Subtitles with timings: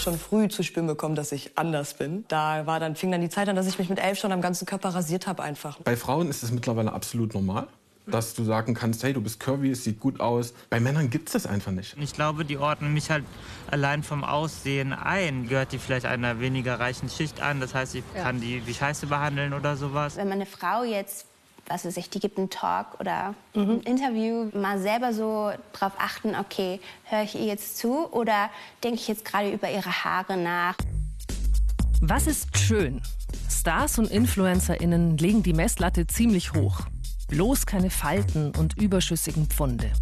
[0.00, 2.24] schon früh zu spüren bekommen, dass ich anders bin.
[2.28, 4.40] Da war dann, fing dann die Zeit an, dass ich mich mit elf schon am
[4.40, 5.78] ganzen Körper rasiert habe einfach.
[5.80, 7.68] Bei Frauen ist es mittlerweile absolut normal
[8.10, 10.52] dass du sagen kannst, hey, du bist curvy, es sieht gut aus.
[10.68, 11.96] Bei Männern gibt es das einfach nicht.
[11.98, 13.24] Ich glaube, die ordnen mich halt
[13.70, 15.48] allein vom Aussehen ein.
[15.48, 18.22] Gehört die vielleicht einer weniger reichen Schicht an, das heißt, ich ja.
[18.22, 20.16] kann die wie Scheiße behandeln oder sowas.
[20.16, 21.26] Wenn meine Frau jetzt
[21.70, 23.70] was weiß ich, die gibt einen Talk oder mhm.
[23.70, 28.50] ein Interview, mal selber so drauf achten, okay, höre ich ihr jetzt zu oder
[28.82, 30.74] denke ich jetzt gerade über ihre Haare nach?
[32.00, 33.00] Was ist schön?
[33.48, 36.80] Stars und InfluencerInnen legen die Messlatte ziemlich hoch.
[37.28, 39.92] Bloß keine Falten und überschüssigen Pfunde.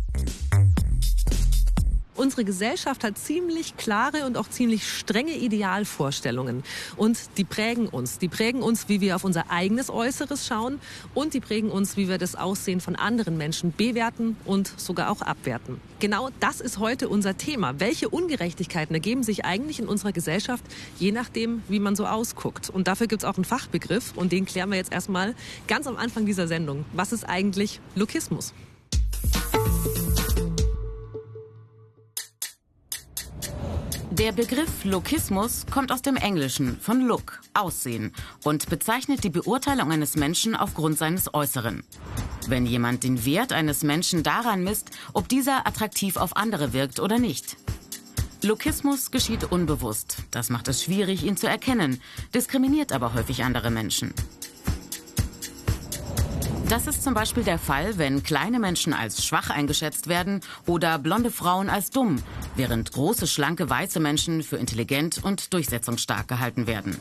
[2.19, 6.65] Unsere Gesellschaft hat ziemlich klare und auch ziemlich strenge Idealvorstellungen.
[6.97, 8.19] Und die prägen uns.
[8.19, 10.81] Die prägen uns, wie wir auf unser eigenes Äußeres schauen.
[11.15, 15.23] Und die prägen uns, wie wir das Aussehen von anderen Menschen bewerten und sogar auch
[15.23, 15.81] abwerten.
[16.01, 17.79] Genau das ist heute unser Thema.
[17.79, 20.65] Welche Ungerechtigkeiten ergeben sich eigentlich in unserer Gesellschaft,
[20.99, 22.69] je nachdem, wie man so ausguckt?
[22.69, 24.13] Und dafür gibt es auch einen Fachbegriff.
[24.17, 25.37] Und den klären wir jetzt erstmal
[25.69, 26.85] ganz am Anfang dieser Sendung.
[26.95, 28.55] Was ist eigentlich Lookismus?
[34.19, 40.17] Der Begriff Lookismus kommt aus dem Englischen von Look, Aussehen und bezeichnet die Beurteilung eines
[40.17, 41.85] Menschen aufgrund seines Äußeren.
[42.49, 47.21] Wenn jemand den Wert eines Menschen daran misst, ob dieser attraktiv auf andere wirkt oder
[47.21, 47.57] nicht.
[48.43, 50.17] Lookismus geschieht unbewusst.
[50.33, 52.01] Das macht es schwierig, ihn zu erkennen,
[52.35, 54.13] diskriminiert aber häufig andere Menschen.
[56.69, 61.31] Das ist zum Beispiel der Fall, wenn kleine Menschen als schwach eingeschätzt werden oder blonde
[61.31, 62.23] Frauen als dumm,
[62.57, 66.99] während große, schlanke, weiße Menschen für intelligent und durchsetzungsstark gehalten werden.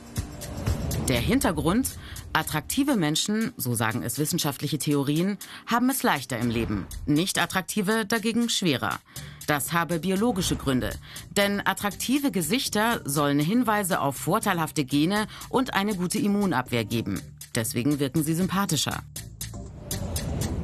[1.09, 1.89] Der Hintergrund?
[2.31, 6.87] Attraktive Menschen, so sagen es wissenschaftliche Theorien, haben es leichter im Leben.
[7.05, 8.99] Nicht attraktive dagegen schwerer.
[9.47, 10.91] Das habe biologische Gründe.
[11.31, 17.21] Denn attraktive Gesichter sollen Hinweise auf vorteilhafte Gene und eine gute Immunabwehr geben.
[17.53, 19.03] Deswegen wirken sie sympathischer.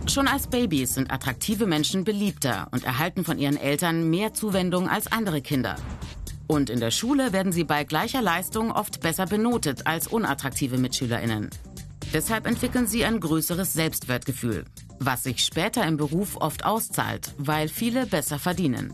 [0.08, 5.12] Schon als Babys sind attraktive Menschen beliebter und erhalten von ihren Eltern mehr Zuwendung als
[5.12, 5.76] andere Kinder.
[6.46, 11.50] Und in der Schule werden sie bei gleicher Leistung oft besser benotet als unattraktive Mitschülerinnen.
[12.14, 14.66] Deshalb entwickeln sie ein größeres Selbstwertgefühl,
[15.00, 18.94] was sich später im Beruf oft auszahlt, weil viele besser verdienen.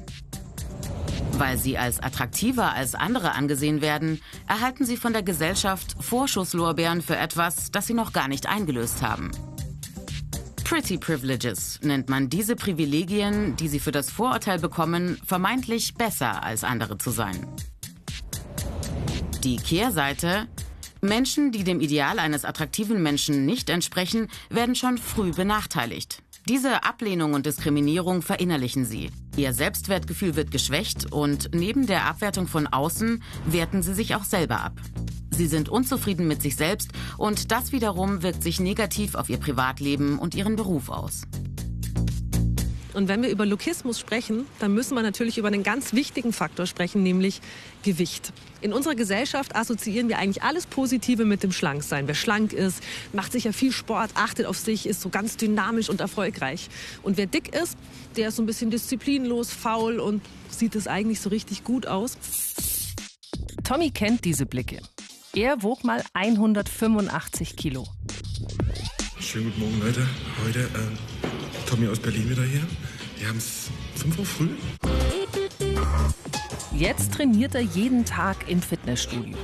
[1.33, 7.17] Weil sie als attraktiver als andere angesehen werden, erhalten sie von der Gesellschaft Vorschusslorbeeren für
[7.17, 9.31] etwas, das sie noch gar nicht eingelöst haben.
[10.69, 16.63] Pretty Privileges nennt man diese Privilegien, die sie für das Vorurteil bekommen, vermeintlich besser als
[16.63, 17.47] andere zu sein.
[19.43, 20.47] Die Kehrseite
[21.01, 26.21] Menschen, die dem Ideal eines attraktiven Menschen nicht entsprechen, werden schon früh benachteiligt.
[26.47, 29.09] Diese Ablehnung und Diskriminierung verinnerlichen sie.
[29.37, 34.61] Ihr Selbstwertgefühl wird geschwächt und neben der Abwertung von außen werten sie sich auch selber
[34.61, 34.73] ab.
[35.39, 40.19] Sie sind unzufrieden mit sich selbst und das wiederum wirkt sich negativ auf ihr Privatleben
[40.19, 41.21] und ihren Beruf aus.
[42.93, 46.65] Und wenn wir über Lookismus sprechen, dann müssen wir natürlich über einen ganz wichtigen Faktor
[46.65, 47.39] sprechen, nämlich
[47.83, 48.33] Gewicht.
[48.59, 52.05] In unserer Gesellschaft assoziieren wir eigentlich alles Positive mit dem Schlanksein.
[52.09, 52.83] Wer schlank ist,
[53.13, 56.67] macht sicher viel Sport, achtet auf sich, ist so ganz dynamisch und erfolgreich.
[57.01, 57.77] Und wer dick ist,
[58.17, 62.17] der ist so ein bisschen disziplinlos, faul und sieht es eigentlich so richtig gut aus.
[63.63, 64.81] Tommy kennt diese Blicke.
[65.35, 67.85] Er wog mal 185 Kilo.
[69.19, 70.07] Schönen guten Morgen, Leute.
[70.43, 70.97] Heute ähm,
[71.67, 72.63] Tommy aus Berlin wieder hier.
[73.17, 74.49] Wir haben es 5 Uhr früh.
[76.71, 79.37] Jetzt trainiert er jeden Tag im Fitnessstudio.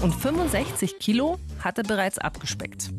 [0.00, 2.90] Und 65 Kilo hat er bereits abgespeckt.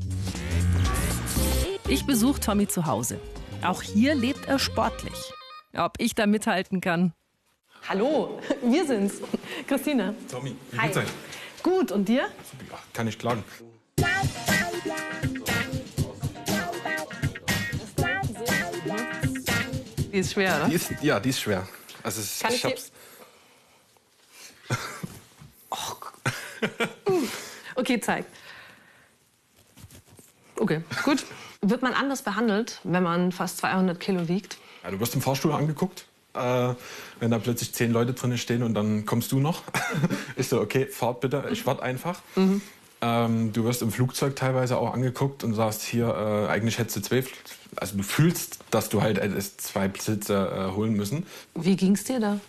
[1.87, 3.19] Ich besuche Tommy zu Hause.
[3.63, 5.33] Auch hier lebt er sportlich.
[5.73, 7.13] Ob ich da mithalten kann,
[7.89, 9.21] Hallo, wir sind's.
[9.71, 10.13] Christina.
[10.29, 10.87] Tommy, wie Hi.
[10.87, 11.07] geht's euch?
[11.63, 12.23] Gut, und dir?
[12.23, 13.41] Ja, kann ich klagen.
[20.11, 20.67] Die ist schwer, oder?
[20.67, 21.65] Die ist, ja, die ist schwer.
[22.03, 22.91] Also es, kann ich, ich hab's.
[27.05, 27.21] Oh.
[27.75, 28.25] okay, zeig.
[30.57, 31.23] Okay, gut.
[31.61, 34.57] Wird man anders behandelt, wenn man fast 200 Kilo wiegt?
[34.83, 36.73] Ja, du wirst im Fahrstuhl angeguckt äh,
[37.19, 39.63] wenn da plötzlich zehn Leute drin stehen und dann kommst du noch.
[40.35, 42.21] ich so, okay, fahrt bitte, ich warte einfach.
[42.35, 42.61] Mhm.
[43.01, 47.01] Ähm, du wirst im Flugzeug teilweise auch angeguckt und sagst hier, äh, eigentlich hättest du
[47.01, 47.23] zwei,
[47.75, 49.19] also du fühlst, dass du halt
[49.59, 51.25] zwei Sitze äh, holen müssen.
[51.55, 52.39] Wie ging's dir da?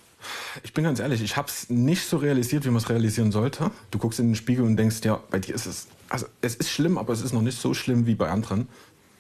[0.63, 3.71] Ich bin ganz ehrlich, ich habe es nicht so realisiert, wie man es realisieren sollte.
[3.91, 6.71] Du guckst in den Spiegel und denkst, ja, bei dir ist es, also es ist
[6.71, 8.69] schlimm, aber es ist noch nicht so schlimm wie bei anderen.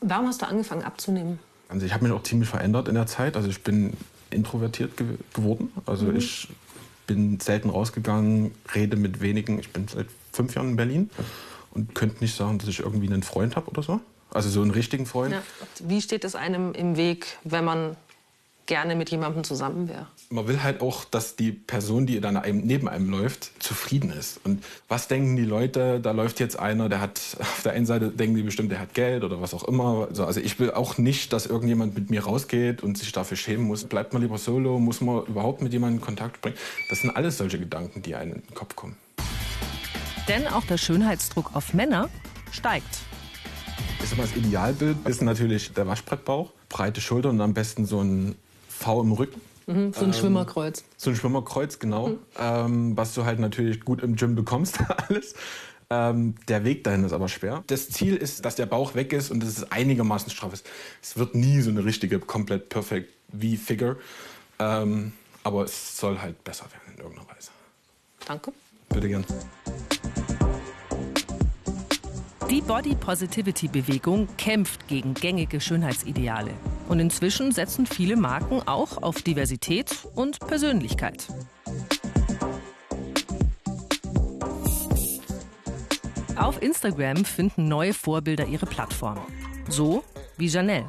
[0.00, 1.38] Warum hast du angefangen abzunehmen?
[1.68, 3.36] Also ich habe mich auch ziemlich verändert in der Zeit.
[3.36, 3.94] Also ich bin
[4.32, 5.72] introvertiert ge geworden.
[5.86, 6.16] Also mhm.
[6.16, 6.48] ich
[7.06, 9.58] bin selten rausgegangen, rede mit wenigen.
[9.58, 11.10] Ich bin seit fünf Jahren in Berlin
[11.72, 14.00] und könnte nicht sagen, dass ich irgendwie einen Freund habe oder so.
[14.30, 15.32] Also so einen richtigen Freund.
[15.32, 15.42] Ja.
[15.80, 17.96] Wie steht es einem im Weg, wenn man
[18.66, 20.06] gerne mit jemandem zusammen wäre.
[20.30, 24.40] Man will halt auch, dass die Person, die dann neben einem läuft, zufrieden ist.
[24.44, 26.00] Und was denken die Leute?
[26.00, 28.94] Da läuft jetzt einer, der hat, auf der einen Seite denken die bestimmt, der hat
[28.94, 30.06] Geld oder was auch immer.
[30.08, 33.66] Also, also ich will auch nicht, dass irgendjemand mit mir rausgeht und sich dafür schämen
[33.66, 33.84] muss.
[33.84, 34.78] Bleibt man lieber solo?
[34.78, 36.56] Muss man überhaupt mit jemandem in Kontakt bringen?
[36.88, 38.96] Das sind alles solche Gedanken, die einem in den Kopf kommen.
[40.28, 42.08] Denn auch der Schönheitsdruck auf Männer
[42.52, 43.00] steigt.
[44.02, 48.00] Ich sag mal, das Idealbild ist natürlich der Waschbrettbauch, breite Schultern und am besten so
[48.00, 48.36] ein
[48.82, 49.40] V im Rücken.
[49.66, 50.84] Mhm, so ein ähm, Schwimmerkreuz.
[50.96, 52.08] So ein Schwimmerkreuz, genau.
[52.08, 52.18] Mhm.
[52.38, 55.34] Ähm, was du halt natürlich gut im Gym bekommst, alles.
[55.90, 57.62] Ähm, der Weg dahin ist aber schwer.
[57.66, 60.66] Das Ziel ist, dass der Bauch weg ist und dass es einigermaßen straff ist.
[61.02, 63.96] Es wird nie so eine richtige, komplett perfect V-Figure.
[64.58, 65.12] Ähm,
[65.44, 67.50] aber es soll halt besser werden in irgendeiner Weise.
[68.26, 68.52] Danke.
[68.88, 69.24] Bitte gern.
[72.52, 76.50] Die Body Positivity Bewegung kämpft gegen gängige Schönheitsideale.
[76.86, 81.28] Und inzwischen setzen viele Marken auch auf Diversität und Persönlichkeit.
[86.36, 89.18] Auf Instagram finden neue Vorbilder ihre Plattform.
[89.70, 90.04] So
[90.36, 90.84] wie Janelle.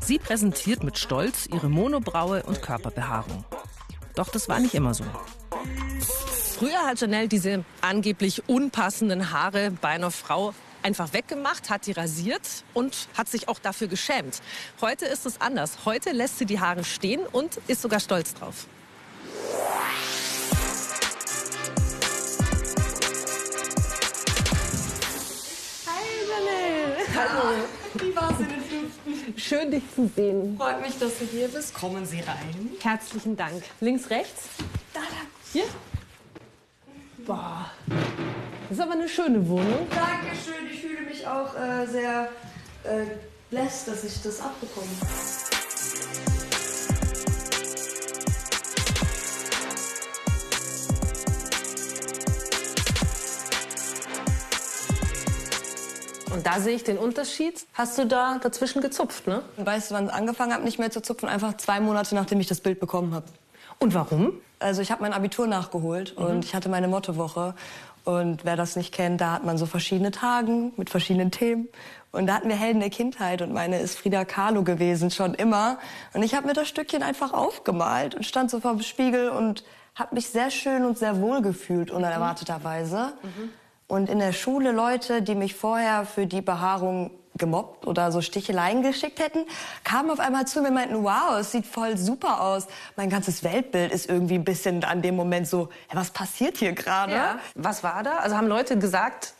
[0.00, 3.44] Sie präsentiert mit Stolz ihre Monobraue und Körperbehaarung.
[4.14, 5.04] Doch das war nicht immer so.
[6.58, 10.54] Früher hat Janelle diese angeblich unpassenden Haare bei einer Frau
[10.88, 14.40] einfach weggemacht, hat die rasiert und hat sich auch dafür geschämt.
[14.80, 15.84] Heute ist es anders.
[15.84, 18.66] Heute lässt sie die Haare stehen und ist sogar stolz drauf.
[27.14, 27.54] Hallo.
[27.94, 29.38] Wie war's in den Fünften?
[29.38, 30.56] Schön, dich zu sehen.
[30.56, 31.74] Freut mich, dass du hier bist.
[31.74, 32.70] Kommen Sie rein.
[32.80, 33.62] Herzlichen Dank.
[33.80, 34.44] Links, rechts?
[34.94, 35.06] Da, da.
[35.52, 35.64] Hier?
[37.28, 37.66] Boah.
[38.70, 39.86] Das ist aber eine schöne Wohnung.
[39.90, 40.66] Dankeschön.
[40.72, 42.30] Ich fühle mich auch äh, sehr
[42.84, 43.04] äh,
[43.50, 44.88] blessed, dass ich das abbekomme.
[56.30, 57.66] Und da sehe ich den Unterschied.
[57.74, 59.42] Hast du da dazwischen gezupft, ne?
[59.58, 61.28] Weißt du, wann ich angefangen habe, nicht mehr zu zupfen?
[61.28, 63.26] Einfach zwei Monate, nachdem ich das Bild bekommen habe.
[63.78, 64.32] Und warum?
[64.58, 66.24] Also ich habe mein Abitur nachgeholt mhm.
[66.24, 67.54] und ich hatte meine Mottowoche.
[68.04, 71.68] Und wer das nicht kennt, da hat man so verschiedene Tagen mit verschiedenen Themen.
[72.10, 75.78] Und da hatten wir Helden der Kindheit und meine ist Frida Kahlo gewesen, schon immer.
[76.14, 79.62] Und ich habe mir das Stückchen einfach aufgemalt und stand so vor dem Spiegel und
[79.94, 83.12] habe mich sehr schön und sehr wohl gefühlt, unerwarteterweise.
[83.22, 83.50] Mhm.
[83.88, 88.82] Und in der Schule Leute, die mich vorher für die Behaarung gemobbt oder so Sticheleien
[88.82, 89.46] geschickt hätten,
[89.84, 92.66] kamen auf einmal zu mir und meinten, wow, es sieht voll super aus.
[92.96, 96.72] Mein ganzes Weltbild ist irgendwie ein bisschen an dem Moment so, hey, was passiert hier
[96.72, 97.12] gerade?
[97.12, 97.38] Ja.
[97.54, 98.18] Was war da?
[98.18, 99.34] Also haben Leute gesagt,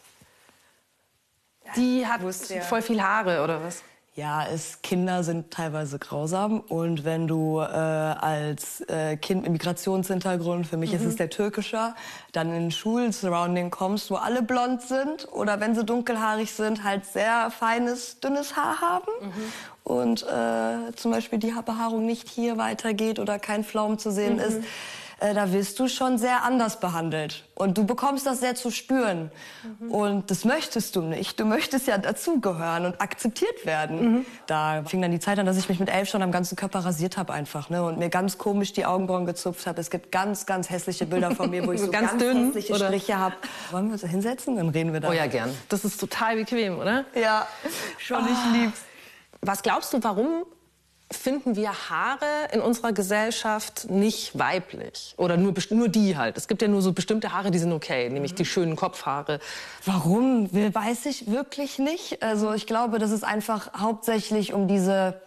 [1.76, 2.20] die hat
[2.64, 3.82] voll viel Haare oder was?
[4.18, 10.66] Ja, es, Kinder sind teilweise grausam und wenn du äh, als äh, Kind mit Migrationshintergrund,
[10.66, 10.96] für mich mhm.
[10.96, 11.94] ist es der türkischer,
[12.32, 17.52] dann in Schulsurrounding kommst, wo alle blond sind oder wenn sie dunkelhaarig sind, halt sehr
[17.52, 19.52] feines, dünnes Haar haben mhm.
[19.84, 24.40] und äh, zum Beispiel die Behaarung nicht hier weitergeht oder kein Flaum zu sehen mhm.
[24.40, 24.60] ist
[25.20, 27.44] äh, da wirst du schon sehr anders behandelt.
[27.54, 29.32] Und du bekommst das sehr zu spüren.
[29.80, 29.90] Mhm.
[29.90, 31.40] Und das möchtest du nicht.
[31.40, 34.12] Du möchtest ja dazugehören und akzeptiert werden.
[34.12, 34.26] Mhm.
[34.46, 36.80] Da fing dann die Zeit an, dass ich mich mit elf schon am ganzen Körper
[36.80, 37.68] rasiert habe einfach.
[37.68, 37.82] Ne?
[37.82, 39.80] Und mir ganz komisch die Augenbrauen gezupft habe.
[39.80, 42.74] Es gibt ganz, ganz hässliche Bilder von mir, wo ich so ganz, ganz dünn, hässliche
[42.74, 42.86] oder?
[42.86, 43.34] Striche habe.
[43.72, 44.56] Wollen wir uns da hinsetzen?
[44.56, 45.10] Dann reden wir da.
[45.10, 45.50] Oh ja, gern.
[45.68, 47.04] Das ist total bequem, oder?
[47.14, 47.48] Ja,
[47.98, 48.22] schon.
[48.22, 48.28] Oh.
[48.30, 48.82] Ich lieb's.
[49.40, 50.44] Was glaubst du, warum
[51.10, 55.14] finden wir Haare in unserer Gesellschaft nicht weiblich.
[55.16, 56.36] Oder nur, nur die halt.
[56.36, 59.40] Es gibt ja nur so bestimmte Haare, die sind okay, nämlich die schönen Kopfhaare.
[59.84, 62.22] Warum, weiß ich wirklich nicht.
[62.22, 65.20] Also ich glaube, das ist einfach hauptsächlich um diese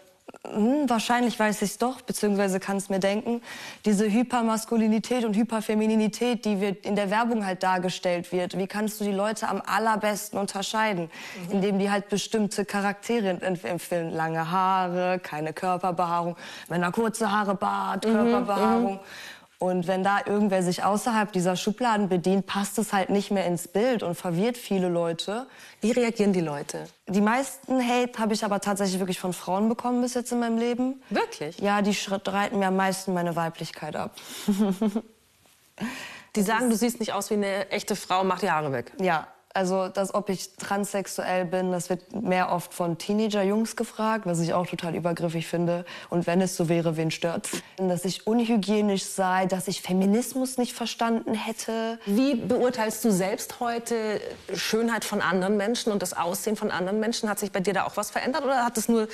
[0.54, 3.42] hm, wahrscheinlich weiß ich es doch, beziehungsweise kann es mir denken.
[3.86, 8.58] Diese Hypermaskulinität und Hyperfemininität, die wird in der Werbung halt dargestellt wird.
[8.58, 11.10] Wie kannst du die Leute am allerbesten unterscheiden?
[11.48, 11.51] Mhm.
[11.51, 14.12] Indem die halt bestimmte Charaktere empfehlen.
[14.12, 16.36] Lange Haare, keine Körperbehaarung,
[16.70, 18.12] Männer kurze Haare, Bart, mhm.
[18.12, 18.94] Körperbehaarung.
[18.94, 19.00] Mhm.
[19.62, 23.68] Und wenn da irgendwer sich außerhalb dieser Schubladen bedient, passt es halt nicht mehr ins
[23.68, 25.46] Bild und verwirrt viele Leute.
[25.82, 26.88] Wie reagieren die Leute?
[27.08, 30.58] Die meisten Hate habe ich aber tatsächlich wirklich von Frauen bekommen bis jetzt in meinem
[30.58, 31.03] Leben.
[31.12, 31.60] Wirklich?
[31.60, 34.15] Ja, die streiten mir am meisten meine Weiblichkeit ab.
[36.36, 38.94] die sagen, du siehst nicht aus wie eine echte Frau, mach die Haare weg.
[39.00, 44.39] Ja, Also, das, ob ich transsexuell bin, das wird mehr oft von Teenager-Jungs gefragt, was
[44.39, 45.86] ich auch total übergriffig finde.
[46.10, 47.62] Und wenn es so wäre, wen stört's?
[47.77, 52.00] Dass ich unhygienisch sei, dass ich Feminismus nicht verstanden hätte.
[52.05, 54.22] Wie beurteilst du selbst heute
[54.53, 57.29] Schönheit von anderen Menschen und das Aussehen von anderen Menschen?
[57.29, 59.08] Hat sich bei dir da auch was verändert oder hat es nur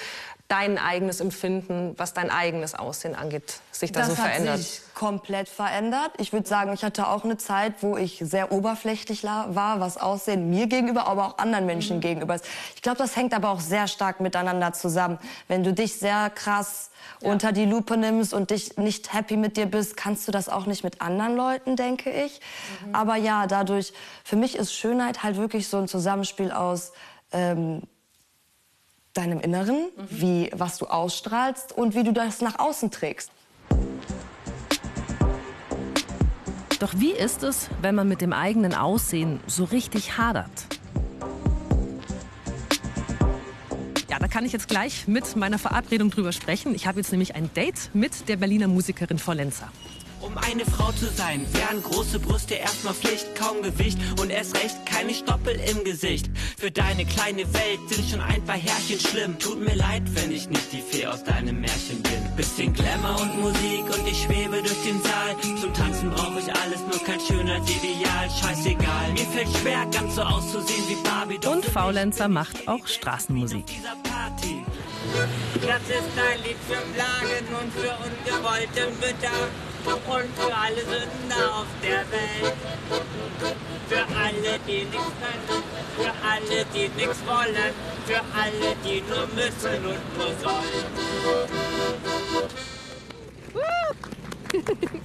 [0.48, 4.54] dein eigenes Empfinden, was dein eigenes Aussehen angeht, sich da das so verändert?
[4.54, 6.12] hat sich komplett verändert.
[6.18, 10.50] Ich würde sagen, ich hatte auch eine Zeit, wo ich sehr oberflächlich war, was Aussehen
[10.50, 12.46] mir gegenüber, aber auch anderen Menschen gegenüber ist.
[12.76, 15.20] Ich glaube, das hängt aber auch sehr stark miteinander zusammen.
[15.50, 19.66] Wenn du dich sehr krass unter die Lupe nimmst und dich nicht happy mit dir
[19.66, 22.40] bist, kannst du das auch nicht mit anderen Leuten, denke ich.
[22.94, 23.92] Aber ja, dadurch,
[24.24, 26.94] für mich ist Schönheit halt wirklich so ein Zusammenspiel aus
[27.32, 27.84] ähm,
[29.18, 33.32] deinem Inneren, wie was du ausstrahlst und wie du das nach außen trägst.
[36.80, 40.52] Doch wie ist es, wenn man mit dem eigenen Aussehen so richtig hadert?
[44.10, 46.76] Ja, da kann ich jetzt gleich mit meiner Verabredung drüber sprechen.
[46.76, 49.72] Ich habe jetzt nämlich ein Date mit der Berliner Musikerin Vollenza.
[50.22, 54.86] Um eine Frau zu sein, wären große Brüste erstmal Pflicht, kaum Gewicht und erst recht
[54.98, 56.30] keine Stoppel im Gesicht.
[56.58, 59.38] Für deine kleine Welt sind schon ein paar Härchen schlimm.
[59.38, 62.36] Tut mir leid, wenn ich nicht die Fee aus deinem Märchen bin.
[62.36, 65.36] Bisschen Glamour und Musik und ich schwebe durch den Saal.
[65.62, 68.30] Zum Tanzen brauche ich alles, nur kein Schönheitsideal.
[68.42, 71.38] Scheißegal, mir fällt schwer, ganz so auszusehen wie Barbie.
[71.42, 73.66] Doch Und Faulenzer macht auch Straßenmusik.
[75.62, 79.48] Das ist ein Lied für Plagen und für ungewollte Mütter
[79.86, 83.77] und für alle Sünder auf der Welt.
[83.90, 85.64] Für alle, die nichts können,
[85.98, 87.74] für alle, die nichts wollen,
[88.06, 91.88] für alle, die nur müssen und nur sollen.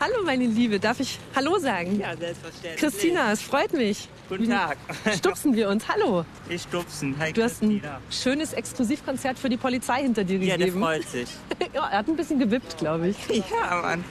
[0.00, 1.98] Hallo meine Liebe, darf ich Hallo sagen?
[1.98, 2.76] Ja, selbstverständlich.
[2.76, 4.08] Christina, es freut mich.
[4.28, 4.76] Guten Tag.
[5.16, 5.88] Stupsen wir uns.
[5.88, 6.24] Hallo.
[6.48, 7.16] Ich stupsen.
[7.18, 8.00] Hi, Du hast ein Christina.
[8.10, 10.80] schönes Exklusivkonzert für die Polizei hinter dir Ja, der gegeben.
[10.82, 11.28] freut sich.
[11.74, 13.16] ja, er hat ein bisschen gewippt, glaube ich.
[13.28, 14.04] Ja, am Anfang.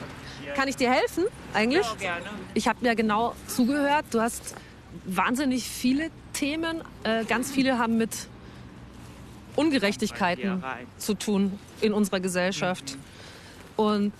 [0.55, 1.85] Kann ich dir helfen eigentlich?
[1.85, 2.25] Ja, gerne.
[2.53, 4.05] Ich habe mir genau zugehört.
[4.11, 4.55] Du hast
[5.05, 6.81] wahnsinnig viele Themen.
[7.03, 8.27] Äh, ganz viele haben mit
[9.55, 10.63] Ungerechtigkeiten
[10.97, 12.97] zu tun in unserer Gesellschaft.
[13.75, 14.13] Und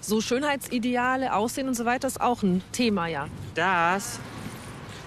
[0.00, 3.28] so Schönheitsideale, Aussehen und so weiter ist auch ein Thema, ja.
[3.54, 4.20] Das,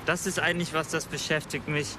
[0.05, 1.95] das ist eigentlich was, das beschäftigt mich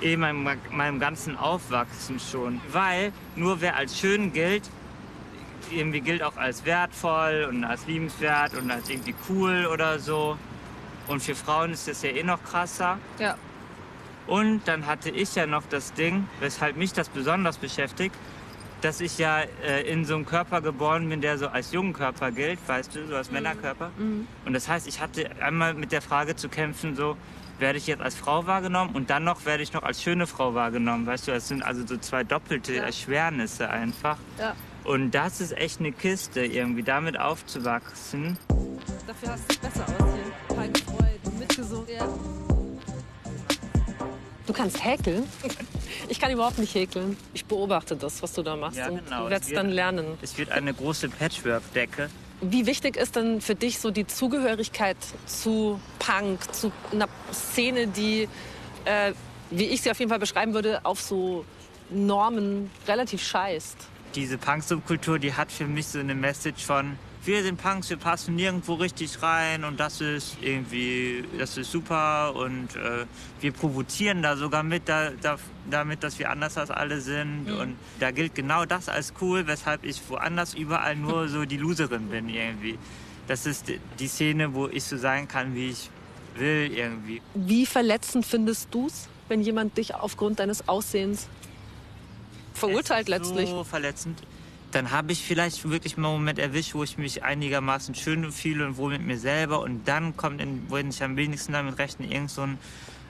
[0.00, 2.60] eh meinem, meinem ganzen Aufwachsen schon.
[2.70, 4.70] Weil nur wer als schön gilt,
[5.72, 10.36] irgendwie gilt auch als wertvoll und als liebenswert und als irgendwie cool oder so.
[11.08, 12.98] Und für Frauen ist das ja eh noch krasser.
[13.18, 13.36] Ja.
[14.26, 18.14] Und dann hatte ich ja noch das Ding, weshalb mich das besonders beschäftigt,
[18.80, 22.30] dass ich ja äh, in so einem Körper geboren bin, der so als jungen Körper
[22.32, 23.90] gilt, weißt du, so als Männerkörper.
[24.44, 27.16] Und das heißt, ich hatte einmal mit der Frage zu kämpfen, so
[27.58, 30.54] werde ich jetzt als Frau wahrgenommen und dann noch werde ich noch als schöne Frau
[30.54, 34.18] wahrgenommen, weißt du, das sind also so zwei doppelte Erschwernisse einfach.
[34.38, 34.54] Ja.
[34.86, 38.38] Und das ist echt eine Kiste, irgendwie damit aufzuwachsen.
[39.06, 40.32] Dafür hast du es besser aussehen.
[40.48, 41.88] Total gefreut und mitgesungen.
[41.88, 42.08] Ja.
[44.46, 45.24] Du kannst häkeln?
[46.08, 47.16] Ich kann überhaupt nicht häkeln.
[47.34, 48.78] Ich beobachte das, was du da machst.
[48.78, 49.24] Ja, und genau.
[49.24, 50.06] du wirst Es dann lernen.
[50.22, 52.10] Es wird eine große Patchwork-Decke.
[52.42, 58.28] Wie wichtig ist denn für dich so die Zugehörigkeit zu Punk, zu einer Szene, die,
[58.84, 59.14] äh,
[59.50, 61.44] wie ich sie auf jeden Fall beschreiben würde, auf so
[61.90, 63.88] Normen relativ scheißt?
[64.16, 68.34] Diese Punk-Subkultur, die hat für mich so eine Message von, wir sind Punks, wir passen
[68.36, 73.04] nirgendwo richtig rein und das ist irgendwie, das ist super und äh,
[73.40, 75.36] wir provozieren da sogar mit, da, da,
[75.70, 79.84] damit, dass wir anders als alle sind und da gilt genau das als cool, weshalb
[79.84, 82.78] ich woanders überall nur so die Loserin bin irgendwie.
[83.28, 85.90] Das ist die- die Szene, wo ich so sein kann, wie ich
[86.36, 87.20] will irgendwie.
[87.34, 91.26] Wie verletzend findest du es, wenn jemand dich aufgrund deines Aussehens
[92.60, 93.50] verurteilt letztlich?
[93.50, 94.20] So verletzend.
[94.72, 98.66] Dann habe ich vielleicht wirklich mal einen Moment erwischt, wo ich mich einigermaßen schön fühle
[98.66, 99.60] und wohl mit mir selber.
[99.60, 102.58] Und dann kommt, in, wenn ich am wenigsten damit rechne, irgend so ein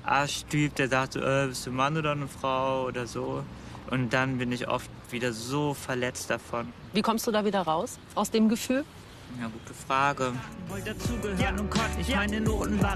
[0.05, 3.43] Arschtyp, der sagt, äh, bist du ein Mann oder eine Frau oder so.
[3.91, 6.73] Und dann bin ich oft wieder so verletzt davon.
[6.93, 8.85] Wie kommst du da wieder raus aus dem Gefühl?
[9.41, 10.33] Ja, gute Frage.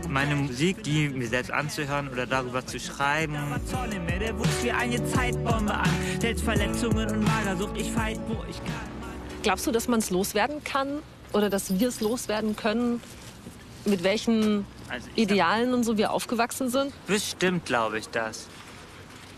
[0.08, 3.36] Meine Musik, die mir selbst anzuhören oder darüber zu schreiben.
[9.42, 13.02] Glaubst du, dass man es loswerden kann oder dass wir es loswerden können,
[13.84, 16.92] mit welchen Also Idealen und so wir aufgewachsen sind?
[17.06, 18.48] bestimmt glaube ich das.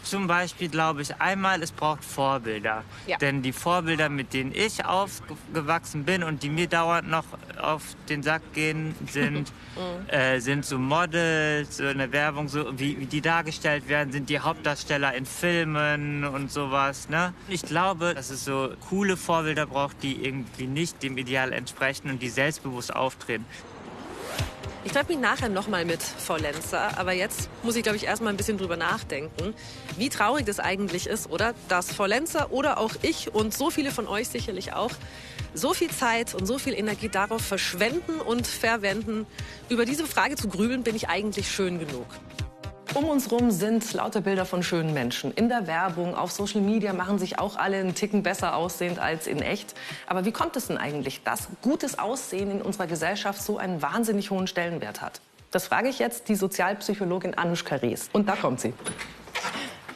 [0.02, 2.85] Zum Beispiel glaube ich einmal, es braucht Vorbilder.
[3.06, 3.18] Ja.
[3.18, 7.25] Denn die Vorbilder, mit denen ich aufgewachsen bin und die mir dauernd noch
[7.61, 9.52] auf den Sack gehen, sind,
[10.09, 14.40] äh, sind so Models, so eine Werbung, so wie, wie, die dargestellt werden, sind die
[14.40, 17.09] Hauptdarsteller in Filmen und sowas.
[17.09, 17.32] Ne?
[17.49, 22.23] Ich glaube, dass es so coole Vorbilder braucht, die irgendwie nicht dem Ideal entsprechen und
[22.23, 23.44] die selbstbewusst auftreten.
[24.84, 28.32] Ich treffe mich nachher nochmal mit Frau Lenzer, aber jetzt muss ich, glaube ich, erstmal
[28.32, 29.54] ein bisschen drüber nachdenken,
[29.96, 31.54] wie traurig das eigentlich ist, oder?
[31.68, 34.90] Dass Frau Lenzer oder auch ich und so viele von euch sicherlich auch
[35.54, 39.26] so viel Zeit und so viel Energie darauf verschwenden und verwenden.
[39.68, 42.06] Über diese Frage zu grübeln bin ich eigentlich schön genug.
[42.94, 45.32] Um uns herum sind lauter Bilder von schönen Menschen.
[45.32, 49.26] In der Werbung, auf Social Media machen sich auch alle einen Ticken besser aussehend als
[49.26, 49.75] in echt.
[50.06, 54.30] Aber wie kommt es denn eigentlich, dass gutes Aussehen in unserer Gesellschaft so einen wahnsinnig
[54.30, 55.22] hohen Stellenwert hat?
[55.50, 58.11] Das frage ich jetzt die Sozialpsychologin Anushka Rees.
[58.12, 58.75] Und da kommt sie.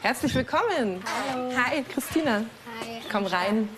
[0.01, 1.03] Herzlich willkommen.
[1.31, 1.51] Hallo.
[1.55, 2.37] Hi, Christina.
[2.81, 3.01] Hi.
[3.11, 3.69] Komm rein.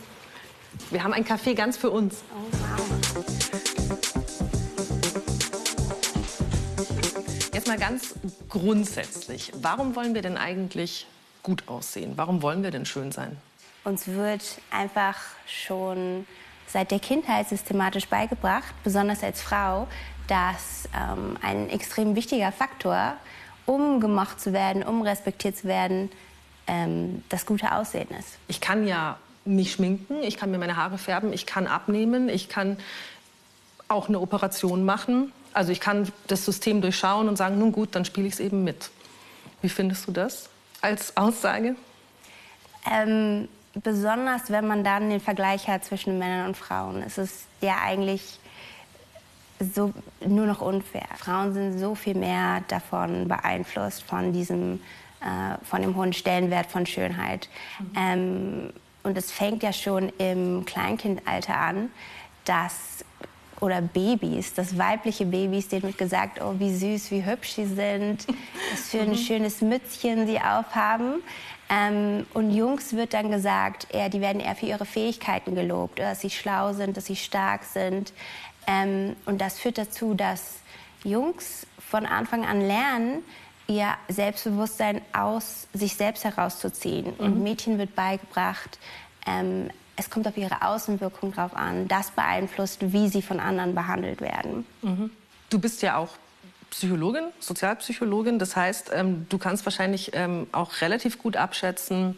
[0.92, 2.24] Wir haben ein Café ganz für uns.
[2.34, 3.99] Oh, wow.
[7.70, 8.16] Mal ganz
[8.50, 9.52] grundsätzlich.
[9.62, 11.06] Warum wollen wir denn eigentlich
[11.44, 12.14] gut aussehen?
[12.16, 13.38] Warum wollen wir denn schön sein?
[13.84, 16.26] Uns wird einfach schon
[16.68, 19.88] seit der Kindheit systematisch beigebracht, besonders als Frau,
[20.28, 23.14] dass ähm, ein extrem wichtiger Faktor,
[23.68, 26.12] um gemocht zu werden, um respektiert zu werden,
[26.66, 28.40] ähm, das gute Aussehen ist.
[28.48, 32.50] Ich kann ja mich schminken, ich kann mir meine Haare färben, ich kann abnehmen, ich
[32.50, 32.78] kann
[33.88, 35.32] auch eine Operation machen.
[35.54, 38.64] Also ich kann das System durchschauen und sagen, nun gut, dann spiele ich es eben
[38.64, 38.90] mit.
[39.62, 40.50] Wie findest du das
[40.82, 41.76] als Aussage?
[42.90, 47.04] Ähm, besonders wenn man dann den Vergleich hat zwischen Männern und Frauen.
[47.04, 48.40] Es ist ja eigentlich
[49.60, 49.94] so
[50.26, 51.08] nur noch unfair.
[51.18, 54.82] Frauen sind so viel mehr davon beeinflusst von diesem,
[55.22, 57.50] äh, von dem hohen Stellenwert von Schönheit.
[57.80, 57.92] Mhm.
[57.98, 61.90] Ähm, und es fängt ja schon im Kleinkindalter an,
[62.46, 63.04] dass
[63.62, 68.26] oder Babys, das weibliche Babys, denen wird gesagt, oh, wie süß, wie hübsch sie sind,
[68.72, 69.16] was für ein mhm.
[69.16, 71.22] schönes Mützchen sie aufhaben.
[71.70, 76.22] Ähm, und Jungs wird dann gesagt, eher, die werden eher für ihre Fähigkeiten gelobt, dass
[76.22, 78.12] sie schlau sind, dass sie stark sind.
[78.66, 80.60] Ähm, und das führt dazu, dass
[81.04, 83.24] Jungs von Anfang an lernen,
[83.68, 87.14] ihr Selbstbewusstsein aus sich selbst herauszuziehen.
[87.18, 87.26] Mhm.
[87.26, 88.80] Und Mädchen wird beigebracht,
[89.28, 89.70] ähm,
[90.00, 91.88] es kommt auf ihre Außenwirkung drauf an.
[91.88, 94.66] Das beeinflusst, wie sie von anderen behandelt werden.
[94.82, 95.12] Mhm.
[95.50, 96.10] Du bist ja auch
[96.72, 98.40] Psychologin, Sozialpsychologin.
[98.40, 102.18] Das heißt, ähm, du kannst wahrscheinlich ähm, auch relativ gut abschätzen,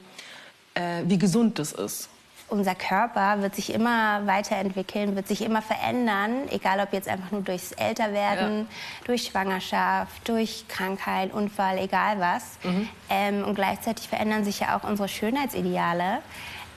[0.76, 2.10] äh, wie gesund das ist.
[2.50, 7.41] Unser Körper wird sich immer weiterentwickeln, wird sich immer verändern, egal ob jetzt einfach nur
[7.44, 8.65] durchs Älterwerden, ja.
[9.06, 12.58] durch Schwangerschaft, durch Krankheit, Unfall, egal was.
[12.63, 12.89] Mhm.
[13.10, 16.20] Ähm, und gleichzeitig verändern sich ja auch unsere Schönheitsideale.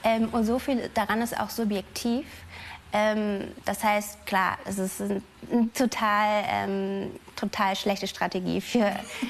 [0.05, 2.25] Ähm, und so viel daran ist auch subjektiv.
[2.93, 5.21] Ähm, das heißt, klar, es ist eine
[5.73, 8.89] total, ähm, total schlechte Strategie für,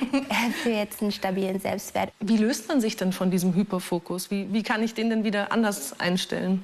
[0.62, 2.12] für jetzt einen stabilen Selbstwert.
[2.20, 4.30] Wie löst man sich denn von diesem Hyperfokus?
[4.30, 6.64] Wie, wie kann ich den denn wieder anders einstellen?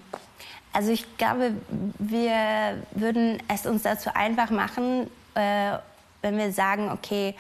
[0.73, 1.53] Also ich glaube,
[1.97, 5.77] wir würden es uns dazu einfach machen, äh,
[6.21, 7.33] wenn wir sagen, okay,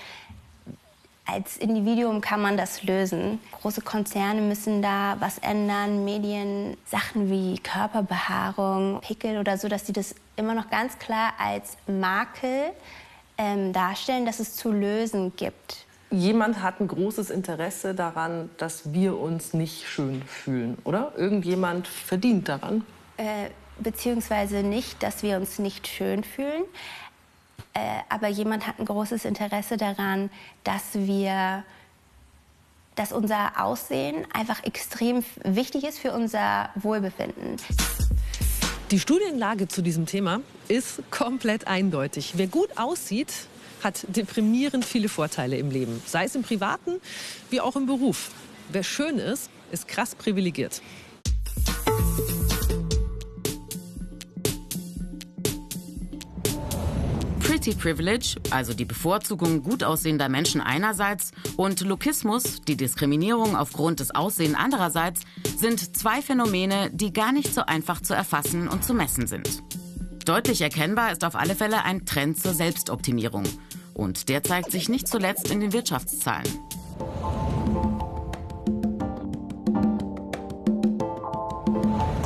[1.31, 3.39] als Individuum kann man das lösen.
[3.51, 9.93] Große Konzerne müssen da was ändern, Medien, Sachen wie Körperbehaarung, Pickel oder so, dass sie
[9.93, 12.71] das immer noch ganz klar als Makel
[13.37, 15.85] ähm, darstellen, dass es zu lösen gibt.
[16.09, 21.13] Jemand hat ein großes Interesse daran, dass wir uns nicht schön fühlen, oder?
[21.15, 22.83] Irgendjemand verdient daran?
[23.15, 26.63] Äh, beziehungsweise nicht, dass wir uns nicht schön fühlen.
[27.73, 30.29] Äh, aber jemand hat ein großes Interesse daran,
[30.63, 31.63] dass wir
[32.95, 37.55] dass unser Aussehen einfach extrem wichtig ist für unser Wohlbefinden.
[38.91, 42.33] Die Studienlage zu diesem Thema ist komplett eindeutig.
[42.35, 43.31] Wer gut aussieht,
[43.81, 46.99] hat deprimierend viele Vorteile im Leben, sei es im privaten
[47.49, 48.31] wie auch im Beruf.
[48.69, 50.81] Wer schön ist, ist krass privilegiert.
[57.61, 64.15] Pretty Privilege, also die Bevorzugung gut aussehender Menschen einerseits, und Lookismus, die Diskriminierung aufgrund des
[64.15, 65.21] Aussehens andererseits,
[65.57, 69.61] sind zwei Phänomene, die gar nicht so einfach zu erfassen und zu messen sind.
[70.25, 73.43] Deutlich erkennbar ist auf alle Fälle ein Trend zur Selbstoptimierung.
[73.93, 76.47] Und der zeigt sich nicht zuletzt in den Wirtschaftszahlen.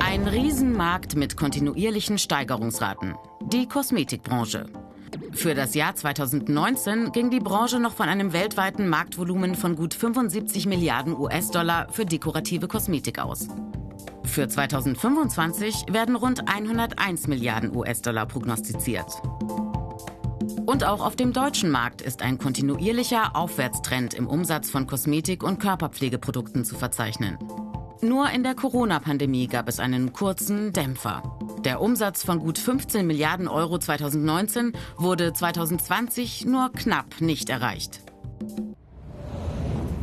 [0.01, 3.15] Ein Riesenmarkt mit kontinuierlichen Steigerungsraten.
[3.51, 4.67] Die Kosmetikbranche.
[5.35, 10.65] Für das Jahr 2019 ging die Branche noch von einem weltweiten Marktvolumen von gut 75
[10.65, 13.47] Milliarden US-Dollar für dekorative Kosmetik aus.
[14.23, 19.05] Für 2025 werden rund 101 Milliarden US-Dollar prognostiziert.
[20.65, 25.59] Und auch auf dem deutschen Markt ist ein kontinuierlicher Aufwärtstrend im Umsatz von Kosmetik- und
[25.59, 27.37] Körperpflegeprodukten zu verzeichnen.
[28.01, 31.21] Nur in der Corona-Pandemie gab es einen kurzen Dämpfer.
[31.65, 38.03] Der Umsatz von gut 15 Milliarden Euro 2019 wurde 2020 nur knapp nicht erreicht.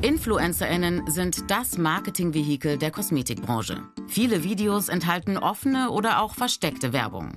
[0.01, 3.81] InfluencerInnen sind das Marketingvehikel der Kosmetikbranche.
[4.09, 7.37] Viele Videos enthalten offene oder auch versteckte Werbung.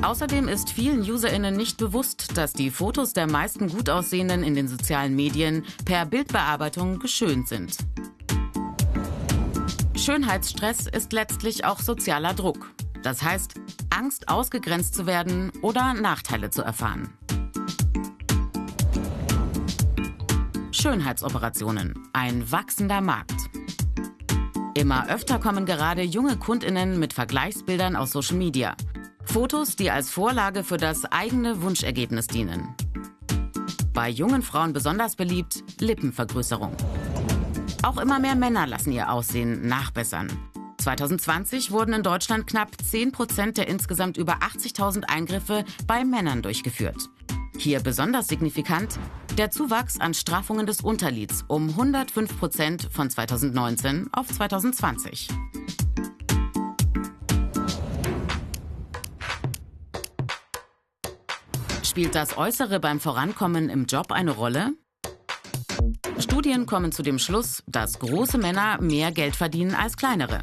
[0.00, 4.66] Außerdem ist vielen UserInnen nicht bewusst, dass die Fotos der meisten gut aussehenden in den
[4.66, 7.76] sozialen Medien per Bildbearbeitung geschönt sind.
[9.94, 12.72] Schönheitsstress ist letztlich auch sozialer Druck.
[13.02, 13.54] Das heißt,
[13.90, 17.12] Angst, ausgegrenzt zu werden oder Nachteile zu erfahren.
[20.72, 23.50] Schönheitsoperationen, ein wachsender Markt.
[24.74, 28.74] Immer öfter kommen gerade junge Kundinnen mit Vergleichsbildern aus Social Media.
[29.24, 32.74] Fotos, die als Vorlage für das eigene Wunschergebnis dienen.
[33.92, 36.74] Bei jungen Frauen besonders beliebt Lippenvergrößerung.
[37.82, 40.30] Auch immer mehr Männer lassen ihr Aussehen nachbessern.
[40.80, 47.08] 2020 wurden in Deutschland knapp 10 Prozent der insgesamt über 80.000 Eingriffe bei Männern durchgeführt.
[47.56, 48.98] Hier besonders signifikant
[49.36, 55.28] der Zuwachs an Straffungen des Unterlids um 105 Prozent von 2019 auf 2020.
[61.82, 64.72] Spielt das Äußere beim Vorankommen im Job eine Rolle?
[66.40, 70.40] Studien kommen zu dem Schluss, dass große Männer mehr Geld verdienen als kleinere.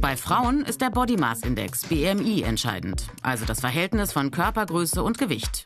[0.00, 5.18] Bei Frauen ist der Body Mass Index BMI entscheidend, also das Verhältnis von Körpergröße und
[5.18, 5.64] Gewicht.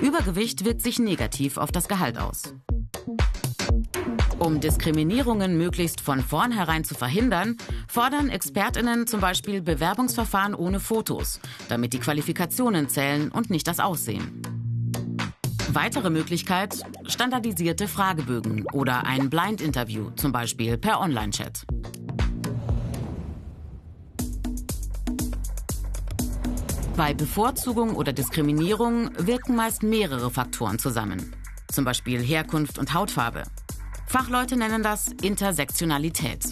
[0.00, 2.54] Übergewicht wirkt sich negativ auf das Gehalt aus.
[4.38, 7.56] Um Diskriminierungen möglichst von vornherein zu verhindern,
[7.88, 14.40] fordern Expertinnen zum Beispiel Bewerbungsverfahren ohne Fotos, damit die Qualifikationen zählen und nicht das Aussehen.
[15.72, 21.64] Weitere Möglichkeit, standardisierte Fragebögen oder ein Blind-Interview, zum Beispiel per Online-Chat.
[26.96, 31.36] Bei Bevorzugung oder Diskriminierung wirken meist mehrere Faktoren zusammen,
[31.70, 33.44] zum Beispiel Herkunft und Hautfarbe.
[34.08, 36.46] Fachleute nennen das Intersektionalität.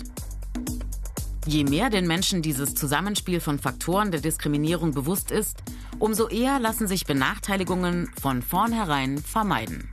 [1.44, 5.64] Je mehr den Menschen dieses Zusammenspiel von Faktoren der Diskriminierung bewusst ist,
[5.98, 9.88] umso eher lassen sich Benachteiligungen von vornherein vermeiden.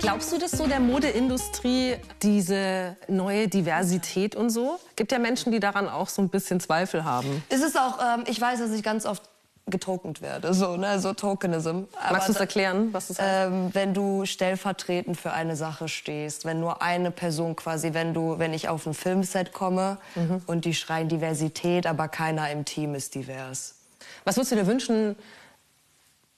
[0.00, 4.78] Glaubst du, dass so der Modeindustrie diese neue Diversität und so?
[4.96, 7.42] Gibt ja Menschen, die daran auch so ein bisschen Zweifel haben.
[7.48, 9.22] Es ist auch, ähm, ich weiß, dass ich ganz oft
[9.66, 11.84] getokent werde, so, ne, so Tokenism.
[11.98, 13.50] Aber Magst du es erklären, was das heißt?
[13.50, 18.38] Ähm, wenn du stellvertretend für eine Sache stehst, wenn nur eine Person quasi, wenn du,
[18.38, 20.42] wenn ich auf ein Filmset komme mhm.
[20.46, 23.76] und die schreien Diversität, aber keiner im Team ist divers.
[24.24, 25.16] Was würdest du dir wünschen,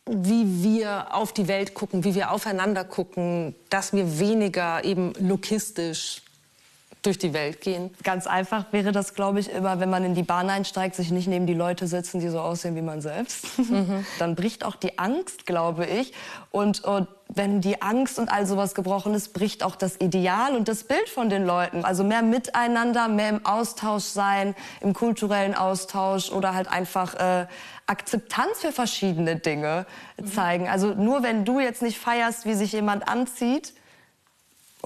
[0.09, 6.23] wie wir auf die Welt gucken, wie wir aufeinander gucken, dass wir weniger eben lokistisch
[7.03, 7.91] durch die Welt gehen?
[8.03, 11.29] Ganz einfach wäre das, glaube ich, immer, wenn man in die Bahn einsteigt, sich nicht
[11.29, 13.59] neben die Leute setzen, die so aussehen wie man selbst.
[13.59, 14.05] Mhm.
[14.19, 16.13] Dann bricht auch die Angst, glaube ich.
[16.51, 20.69] Und, und wenn die Angst und all sowas gebrochen ist, bricht auch das Ideal und
[20.69, 21.85] das Bild von den Leuten.
[21.85, 27.47] Also mehr miteinander, mehr im Austausch sein, im kulturellen Austausch oder halt einfach äh,
[27.87, 29.87] Akzeptanz für verschiedene Dinge
[30.25, 30.69] zeigen.
[30.69, 33.75] Also nur wenn du jetzt nicht feierst, wie sich jemand anzieht,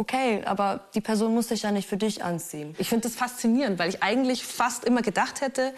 [0.01, 2.75] okay, aber die Person muss sich ja nicht für dich anziehen.
[2.79, 5.75] Ich finde das faszinierend, weil ich eigentlich fast immer gedacht hätte,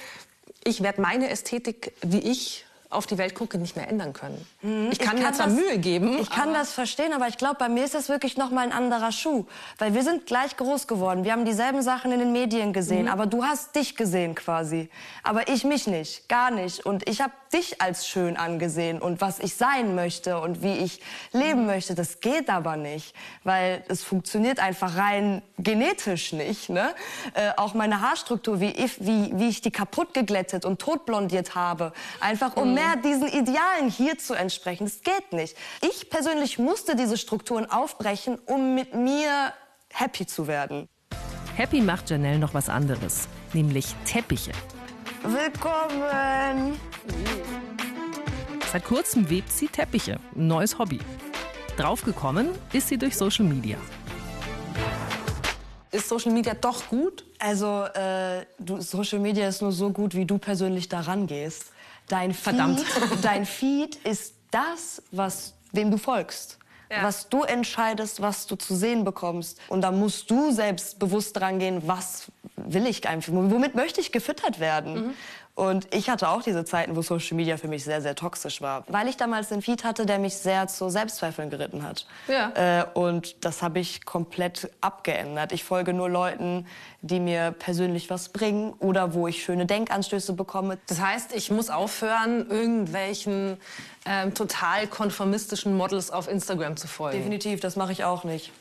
[0.65, 4.47] ich werde meine Ästhetik, wie ich auf die Welt gucke, nicht mehr ändern können.
[4.61, 4.91] Mhm.
[4.93, 6.19] Ich kann, ich kann mir zwar das, Mühe geben.
[6.21, 8.73] Ich kann das verstehen, aber ich glaube, bei mir ist das wirklich noch mal ein
[8.73, 9.47] anderer Schuh.
[9.79, 11.25] Weil wir sind gleich groß geworden.
[11.25, 13.05] Wir haben dieselben Sachen in den Medien gesehen.
[13.07, 13.13] Mhm.
[13.13, 14.89] Aber du hast dich gesehen quasi.
[15.23, 16.29] Aber ich mich nicht.
[16.29, 16.85] Gar nicht.
[16.85, 19.01] Und ich habe dich als schön angesehen.
[19.01, 21.01] Und was ich sein möchte und wie ich
[21.33, 21.67] leben mhm.
[21.67, 23.15] möchte, das geht aber nicht.
[23.45, 26.69] Weil es funktioniert einfach rein genetisch nicht.
[26.69, 26.95] Ne?
[27.35, 31.93] Äh, auch meine Haarstruktur, wie ich, wie, wie ich die kaputt geglättet und totblondiert habe.
[32.21, 34.85] Einfach um mehr diesen Idealen hier zu entsprechen.
[34.85, 35.57] Das geht nicht.
[35.83, 39.53] Ich persönlich musste diese Strukturen aufbrechen, um mit mir
[39.91, 40.88] happy zu werden.
[41.57, 44.53] Happy macht Janelle noch was anderes, nämlich Teppiche.
[45.23, 46.81] Willkommen!
[48.73, 50.99] Seit kurzem webt sie Teppiche, ein neues Hobby.
[51.77, 53.77] Draufgekommen ist sie durch Social Media.
[55.91, 57.25] Ist Social Media doch gut?
[57.38, 61.73] Also, äh, du, Social Media ist nur so gut, wie du persönlich daran gehst.
[62.09, 62.85] Dein Feed, Verdammt.
[63.23, 66.59] dein Feed ist das, was, wem du folgst.
[66.91, 67.03] Ja.
[67.03, 69.59] Was du entscheidest, was du zu sehen bekommst.
[69.69, 74.12] Und da musst du selbst bewusst dran gehen, was will ich einfach, womit möchte ich
[74.12, 74.95] gefüttert werden.
[74.95, 75.15] Mhm.
[75.55, 78.85] Und ich hatte auch diese Zeiten, wo Social Media für mich sehr, sehr toxisch war.
[78.88, 82.07] Weil ich damals einen Feed hatte, der mich sehr zu Selbstzweifeln geritten hat.
[82.27, 82.81] Ja.
[82.81, 85.53] Äh, und das habe ich komplett abgeändert.
[85.53, 86.67] Ich folge nur Leuten,
[87.03, 90.79] die mir persönlich was bringen oder wo ich schöne Denkanstöße bekomme.
[90.87, 93.59] Das heißt, ich muss aufhören, irgendwelchen
[94.07, 97.19] ähm, total konformistischen Models auf Instagram zu folgen.
[97.19, 98.53] Definitiv, das mache ich auch nicht.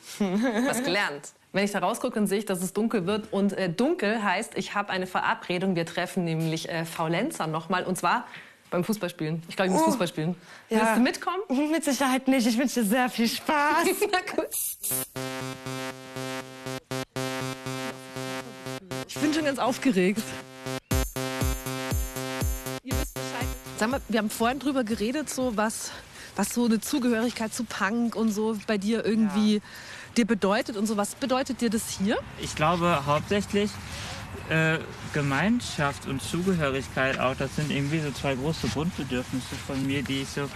[0.66, 1.32] Was gelernt.
[1.52, 3.30] Wenn ich da rausgucke, dann sehe ich, dass es dunkel wird.
[3.30, 5.76] Und äh, dunkel heißt, ich habe eine Verabredung.
[5.76, 7.84] Wir treffen nämlich äh, Faulenzer nochmal.
[7.84, 8.26] Und zwar
[8.70, 9.42] beim Fußballspielen.
[9.48, 9.86] Ich glaube, ich muss Oh.
[9.90, 10.34] Fußball spielen.
[10.70, 10.78] Ja.
[10.78, 11.70] Willst du mitkommen?
[11.70, 12.46] Mit Sicherheit nicht.
[12.46, 13.86] Ich wünsche dir sehr viel Spaß.
[14.10, 14.48] Na gut.
[19.06, 20.22] Ich bin schon ganz aufgeregt.
[22.82, 23.46] Ihr wisst Bescheid.
[23.76, 25.90] Sag mal, wir haben vorhin drüber geredet, so was,
[26.34, 29.60] was so eine Zugehörigkeit zu Punk und so bei dir irgendwie
[30.16, 30.96] dir bedeutet und so.
[30.96, 32.18] Was bedeutet dir das hier?
[32.40, 33.70] Ich glaube hauptsächlich
[34.48, 34.78] äh,
[35.12, 37.34] Gemeinschaft und Zugehörigkeit auch.
[37.36, 40.48] Das sind irgendwie so zwei große Grundbedürfnisse von mir, die ich so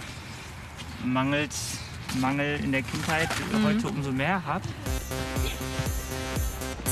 [1.03, 1.77] mangels
[2.15, 3.29] Mangel in der Kindheit
[3.63, 4.63] heute umso mehr habe.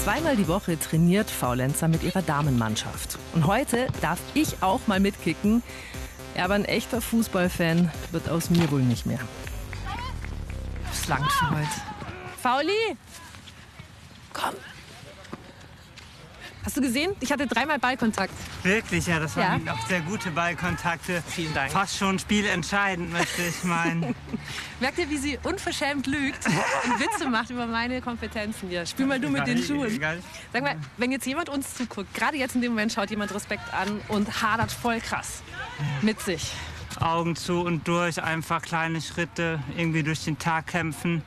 [0.04, 3.18] Zweimal die Woche trainiert Faulenzer mit ihrer Damenmannschaft.
[3.34, 5.64] Und heute darf ich auch mal mitkicken.
[6.36, 9.20] Ja, aber ein echter Fußballfan wird aus mir wohl nicht mehr.
[10.88, 11.95] Das langt für heute.
[12.46, 12.96] Fauli!
[14.32, 14.54] Komm!
[16.64, 17.16] Hast du gesehen?
[17.20, 18.34] Ich hatte dreimal Ballkontakt.
[18.62, 19.54] Wirklich, ja, das Ja.
[19.54, 21.24] waren auch sehr gute Ballkontakte.
[21.28, 21.72] Vielen Dank.
[21.72, 24.14] Fast schon spielentscheidend, möchte ich meinen.
[24.80, 28.86] Merkt ihr, wie sie unverschämt lügt und Witze macht über meine Kompetenzen hier?
[28.86, 30.00] Spiel mal du mit den Schuhen.
[30.54, 33.74] Sag mal, wenn jetzt jemand uns zuguckt, gerade jetzt in dem Moment schaut jemand Respekt
[33.74, 35.42] an und hadert voll krass
[36.04, 36.52] mit sich.
[37.02, 41.24] Augen zu und durch, einfach kleine Schritte irgendwie durch den Tag kämpfen.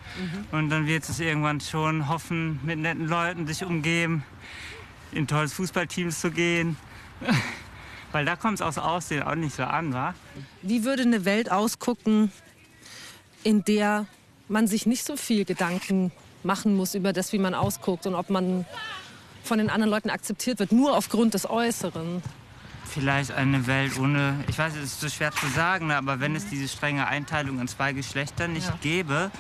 [0.53, 4.25] Und dann wird es irgendwann schon hoffen, mit netten Leuten sich umgeben,
[5.13, 6.77] in tolles Fußballteam zu gehen.
[8.13, 10.15] Weil da kommt es aufs Aussehen auch nicht so an, wa?
[10.63, 12.33] Wie würde eine Welt ausgucken,
[13.45, 14.07] in der
[14.49, 16.11] man sich nicht so viel Gedanken
[16.43, 18.65] machen muss über das, wie man ausguckt und ob man
[19.45, 22.23] von den anderen Leuten akzeptiert wird, nur aufgrund des Äußeren?
[22.99, 26.49] Vielleicht eine Welt ohne, ich weiß, es ist so schwer zu sagen, aber wenn es
[26.49, 29.31] diese strenge Einteilung in zwei Geschlechter nicht gäbe,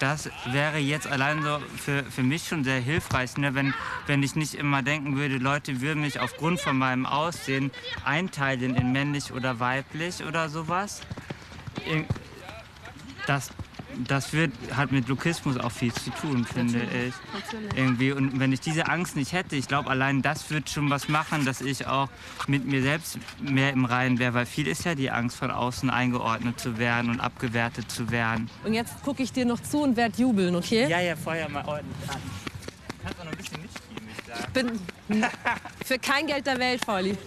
[0.00, 3.54] das wäre jetzt allein so für, für mich schon sehr hilfreich, ne?
[3.54, 3.74] wenn,
[4.08, 7.70] wenn ich nicht immer denken würde, Leute würden mich aufgrund von meinem Aussehen
[8.04, 11.00] einteilen in männlich oder weiblich oder sowas.
[13.28, 13.50] Das,
[14.06, 17.14] das wird, hat mit Lokismus auch viel zu tun, finde ich.
[17.76, 18.12] Irgendwie.
[18.12, 21.44] Und wenn ich diese Angst nicht hätte, ich glaube, allein das wird schon was machen,
[21.44, 22.08] dass ich auch
[22.46, 24.34] mit mir selbst mehr im Reinen wäre.
[24.34, 28.50] Weil viel ist ja die Angst, von außen eingeordnet zu werden und abgewertet zu werden.
[28.64, 30.88] Und jetzt gucke ich dir noch zu und werde jubeln, okay?
[30.88, 32.20] Ja, ja, Feuer mal ordentlich an.
[33.02, 34.52] Kannst auch noch ein bisschen mitspielen, ich sagen.
[34.52, 34.80] Bin
[35.84, 37.16] für kein Geld der Welt, Pauli.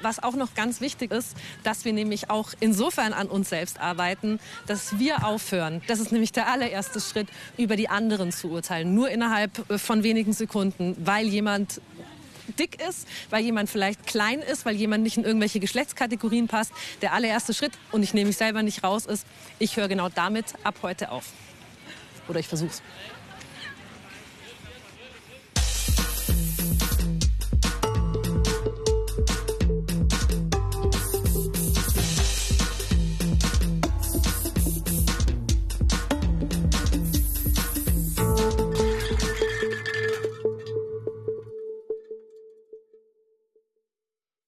[0.00, 4.38] Was auch noch ganz wichtig ist, dass wir nämlich auch insofern an uns selbst arbeiten,
[4.66, 5.82] dass wir aufhören.
[5.86, 8.94] Das ist nämlich der allererste Schritt, über die anderen zu urteilen.
[8.94, 11.80] Nur innerhalb äh, von wenigen Sekunden, weil jemand
[12.58, 16.72] dick ist, weil jemand vielleicht klein ist, weil jemand nicht in irgendwelche Geschlechtskategorien passt.
[17.02, 19.26] Der allererste Schritt, und ich nehme mich selber nicht raus, ist,
[19.58, 21.26] ich höre genau damit ab heute auf.
[22.28, 22.82] Oder ich versuch's.